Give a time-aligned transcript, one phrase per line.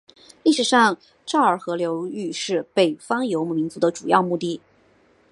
[0.41, 0.97] 历史上
[1.27, 4.59] 洮儿河流域是北方游牧民族的主要牧地。